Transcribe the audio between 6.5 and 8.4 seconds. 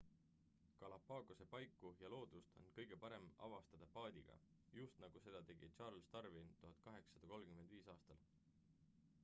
1835 aastal